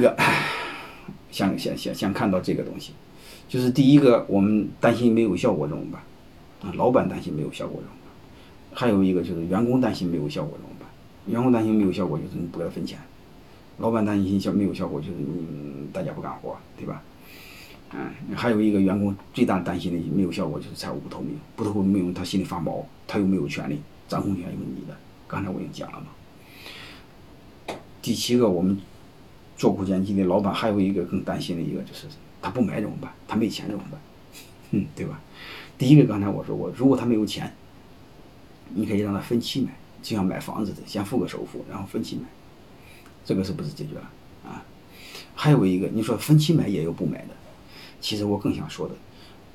[0.00, 0.16] 这个
[1.32, 2.92] 想想想想看到这个东西，
[3.48, 6.00] 就是第一个，我们担心没有效果怎么办？
[6.62, 8.78] 啊，老板担心没有效果怎么办？
[8.78, 10.88] 还有一个就是员工担心没有效果怎么办？
[11.26, 12.96] 员工担心没有效果就是你不给他分钱，
[13.78, 17.02] 老板担心效没有效果就是你大家不干活，对吧？
[17.92, 24.96] 嗯，还有一个员工最大担心的没有效果就是财务不透明，不透明他心里发毛，他又没有权利，掌控权有你的。
[25.26, 26.06] 刚才我已经讲了嘛。
[28.00, 28.78] 第七个，我们
[29.58, 32.06] 做股权激励，老板还有一个更担心的一个就是
[32.40, 33.12] 他不买怎么办？
[33.26, 34.00] 他没钱怎么办？
[34.70, 35.20] 嗯，对吧？
[35.76, 37.52] 第一个刚才我说过，如果他没有钱，
[38.74, 42.22] 你可以让他分期买，就像买房子的，先付个首付，然后分期买，
[43.24, 44.10] 这个是不是解决了
[44.46, 44.64] 啊？
[45.34, 47.30] 还有一个，你说分期买也有不买的。
[48.00, 48.94] 其实我更想说的，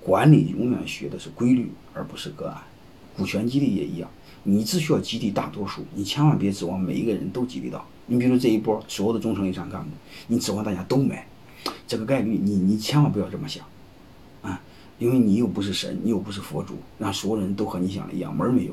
[0.00, 2.60] 管理永远学的是规律，而不是个案。
[3.16, 4.10] 股权激励也一样，
[4.44, 7.86] 你只需要激励大多数，你千万别指望每一个人都激励到。
[8.06, 9.90] 你比如这一波所有的中层以上干部，
[10.26, 11.26] 你指望大家都买，
[11.86, 13.64] 这个概率你你千万不要这么想，
[14.42, 14.60] 啊，
[14.98, 18.72] 因为你又不是神，你又不是佛祖，让所有人都和你想的一样，门儿没有，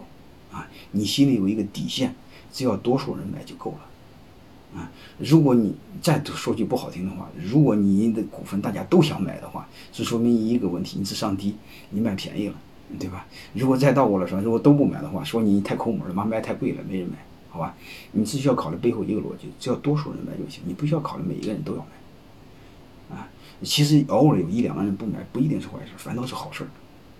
[0.51, 2.15] 啊，你心里有一个底线，
[2.51, 4.79] 只要多数人买就够了。
[4.79, 11.55] 啊，如果你再说句不好听的话，如果你的股份大家都想买的话，是说明一个问题，你智商低，
[11.89, 12.55] 你卖便宜了，
[12.97, 13.25] 对吧？
[13.53, 17.17] 如果再倒过来说，如果都不买的话，说你太抠门了，妈卖太贵了，没人买，
[17.49, 17.75] 好吧？
[18.13, 23.15] 你只需要考虑背后一个逻辑，只要多数人买就行，你不需要考虑每一个人都要买。
[23.15, 23.27] 啊，
[23.61, 26.65] 其实偶尔有一两个人不买，不一定是坏事，反倒是好事。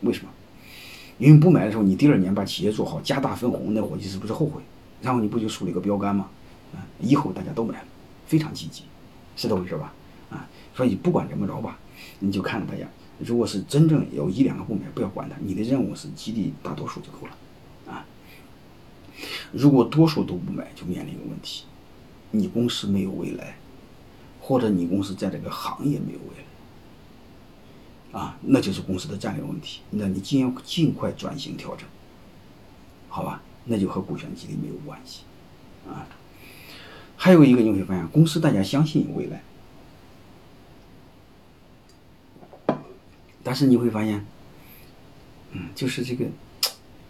[0.02, 0.30] 为什么？
[1.18, 4.62] 因为不买的时候，你第二年把企业做好，加大分红，那伙计是不是后悔？
[5.02, 6.30] 然后你不就树立一个标杆吗？
[6.74, 7.84] 啊，以后大家都买，
[8.26, 8.84] 非常积极，
[9.36, 9.94] 是这回事吧？
[10.30, 11.78] 啊，所以不管怎么着吧，
[12.20, 12.88] 你就看着大家。
[13.20, 17.94] 如果是真正有一两个不买，不要管他，你的任务是激励大多数就够了。
[17.94, 18.06] 啊，
[19.52, 21.66] 如果多数都不买，就面临一个问题：
[22.32, 23.58] 你公司没有未来，
[24.40, 26.36] 或者你公司在这个行业没有未
[28.14, 28.20] 来。
[28.20, 29.82] 啊，那就是公司的战略问题。
[29.92, 31.88] 那你尽要尽快转型调整，
[33.08, 33.44] 好吧？
[33.66, 35.24] 那就和股权激励没有关系。
[35.88, 36.08] 啊。
[37.16, 39.44] 还有一个你会发现，公司大家相信有未来，
[43.44, 44.26] 但是你会发现，
[45.52, 46.26] 嗯，就是这个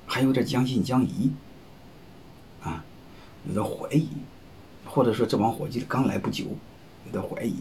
[0.05, 1.31] 还有点将信将疑，
[2.61, 2.83] 啊，
[3.47, 4.07] 有点怀疑，
[4.85, 6.45] 或者说这帮伙计刚来不久，
[7.05, 7.55] 有点怀疑。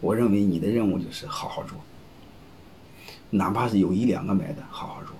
[0.00, 1.78] 我认为你的任务就是好好做，
[3.30, 5.14] 哪怕是有一两个买的，好好做，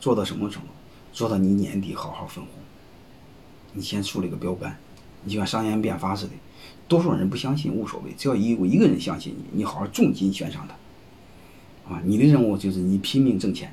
[0.00, 0.68] 做到什么程度？
[1.12, 2.52] 做到你年底好好分红，
[3.72, 4.78] 你先树立个标杆。
[5.24, 6.32] 你就像商鞅变法似的，
[6.86, 10.76] 多数人不相信无所谓，只要有一个人相信你，你好好重金悬赏他，
[11.88, 13.72] 啊，你的任务就是你拼命挣钱，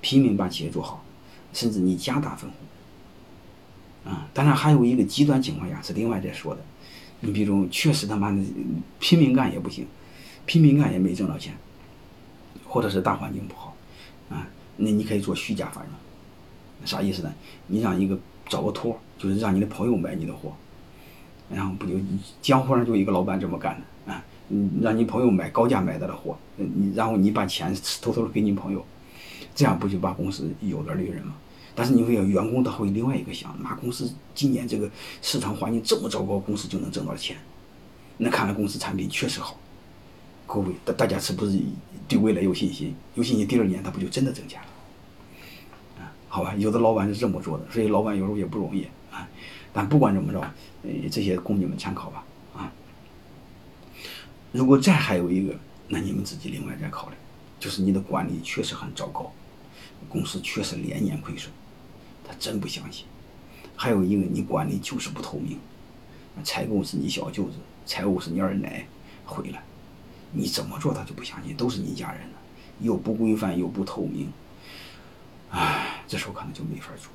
[0.00, 1.04] 拼命把企业做好，
[1.52, 2.50] 甚至你加大分
[4.04, 6.60] 红，啊，当然还有一个极端情况下是另外再说的，
[7.20, 8.42] 你比如确实他妈的
[8.98, 9.86] 拼命干也不行，
[10.46, 11.54] 拼命干也没挣到钱，
[12.66, 13.76] 或者是大环境不好，
[14.30, 15.92] 啊，那你可以做虚假繁荣，
[16.86, 17.32] 啥意思呢？
[17.66, 20.52] 你让一个找个托，就是让你的朋友买你的货。
[21.54, 21.92] 然后不就
[22.40, 24.24] 江湖上就一个老板这么干的啊？
[24.48, 28.84] 嗯，让你朋友买高价买到的货，你然后你把钱偷偷的给你朋友，
[29.54, 31.34] 这样不就把公司有点利润吗？
[31.74, 34.90] 但是你会有员工他会另外一个想，那公司今年这个
[35.22, 37.36] 市场环境这么糟糕，公司就能挣到钱，
[38.18, 39.58] 那看来公司产品确实好。
[40.46, 41.58] 各位大大家是不是
[42.06, 42.94] 对未来有信心？
[43.14, 44.66] 有信心，第二年他不就真的挣钱了？
[46.02, 49.26] 啊，好吧，有的老板是这么做的，所以老板有时候也不容易啊。
[49.72, 50.40] 但不管怎么着，
[50.82, 52.22] 呃，这些供你们参考吧，
[52.54, 52.70] 啊。
[54.52, 55.54] 如果再还有一个，
[55.92, 57.16] 那你们自己另外再考虑，
[57.60, 59.30] 就是你的管理确实很糟糕，
[60.08, 61.52] 公司确实连年亏损，
[62.26, 63.04] 他真不相信。
[63.76, 65.58] 还有一个，你管理就是不透明，
[66.42, 68.86] 采购是你小舅子，财务是你二奶，
[69.26, 69.62] 毁了，
[70.32, 72.38] 你怎么做他就不相信，都是你家人的，
[72.80, 74.32] 又不规范又不透明，
[75.50, 77.12] 唉，这时候可能就没法做。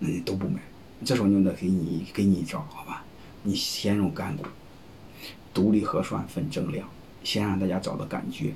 [0.00, 0.60] 嗯，都不买，
[1.06, 3.02] 这时候就得给你给你一招，好吧？
[3.42, 4.44] 你先用干股，
[5.52, 6.88] 独立核算分增量，
[7.22, 8.52] 先让大家找到感觉，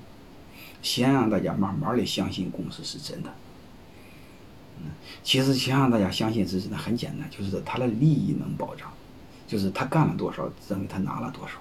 [0.82, 3.32] 先让大家慢慢的相信公司是真的。
[4.78, 4.90] 嗯，
[5.22, 8.88] 其实先让大家相信是真的很简单，就是他的利益能保障，
[9.46, 11.54] 就是他干了多少，认为他拿了多少，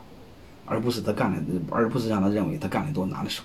[0.65, 1.41] 而不是他干了，
[1.71, 3.43] 而不是让他认为他干的多拿的少，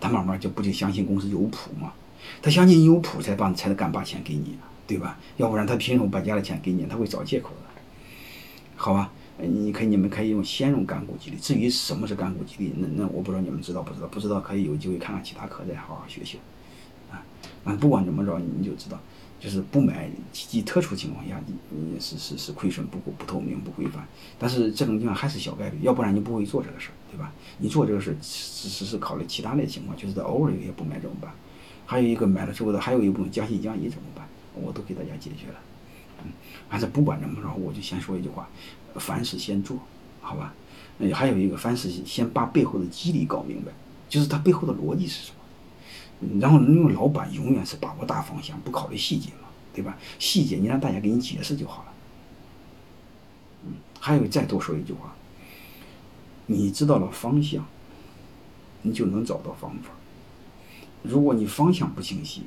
[0.00, 1.92] 他慢慢就不就相信公司有谱吗？
[2.42, 4.58] 他相信有谱才把才能敢把钱给你。
[4.86, 5.16] 对吧？
[5.36, 6.84] 要不然他凭什么把家里钱给你？
[6.84, 7.80] 他会找借口的，
[8.74, 9.08] 好吧？
[9.46, 11.36] 你可以，你们可以用先用干股激励。
[11.36, 14.06] 至于什么是干股激励，那那我不知道你们知道不知道？
[14.08, 16.38] 不知道可以有机会看看其他课，再好好学学。
[17.10, 17.22] 啊，
[17.64, 18.98] 那不管怎么着，你就知道，
[19.40, 24.06] 就是不买极特殊情况下，你你是是是亏损不不透明不规范，
[24.38, 27.32] 但是这种情况还是小概率，要不然你不会做这个事儿，对吧？
[27.58, 31.32] 你做这个事儿只是是考虑其他的情况，就是偶尔有些不买怎么办？
[31.86, 34.26] 还有一个买了之后的，还有一部分将信将疑怎么办？
[34.54, 35.58] 我都给大家解决了。
[36.24, 36.32] 嗯，
[36.68, 38.48] 反正不管怎么着，我就先说一句话：
[38.96, 39.78] 凡事先做，
[40.20, 40.54] 好吧？
[40.98, 43.72] 嗯，还有一个，凡事先把背后的机理搞明白，
[44.08, 45.36] 就是它背后的逻辑是什么。
[46.38, 49.96] 然后，因为老板永远是把握大方向，不考虑细节嘛，对吧？
[50.18, 51.92] 细节你让大家给你解释就好了。
[53.64, 55.14] 嗯，还有再多说一句话，
[56.44, 57.64] 你知道了方向，
[58.82, 59.90] 你就能找到方法。
[61.02, 62.42] 如果你方向不清晰，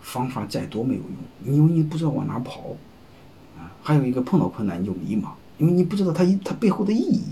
[0.00, 1.00] 方法再多没有
[1.44, 2.76] 用，因为你不知道往哪跑。
[3.86, 5.28] 还有一个碰到困难你就迷茫，
[5.58, 7.22] 因为你不知道它它背后的意义，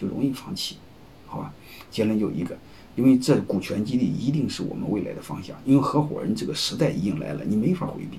[0.00, 0.78] 就容易放弃，
[1.26, 1.52] 好吧？
[1.90, 2.56] 结论就一个。
[2.96, 8.18] 因为这股权激励一定是我们未来的方向，因为合伙人这个时代已经来了，你没法回避，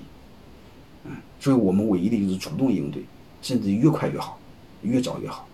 [1.04, 1.10] 嗯，
[1.40, 3.02] 所以我们唯一的就是主动应对，
[3.42, 4.38] 甚至越快越好，
[4.82, 5.48] 越早越好。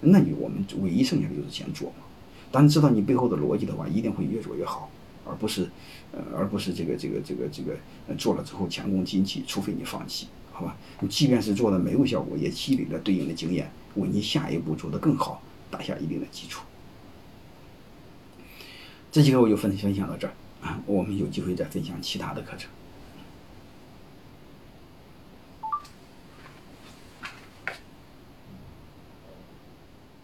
[0.00, 1.96] 那你我们唯一剩下的就是先做嘛。
[2.50, 4.88] 当你知道你背后的逻辑的话，一定会越做越好，
[5.26, 5.68] 而不是，
[6.10, 7.76] 呃，而不是这个这个这个这个
[8.16, 10.76] 做了之后前功尽弃，除非你放弃，好吧？
[11.00, 16.62] 你即便是做的没有效果，也积累了对应的经验，为你下一步做的更好打下一定的基础。
[19.10, 20.32] 这节课我就分分享到这儿
[20.62, 22.70] 啊，我们有机会再分享其他的课程。